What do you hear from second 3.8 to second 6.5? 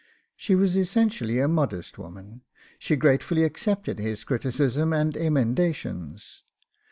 his criticism and emendations.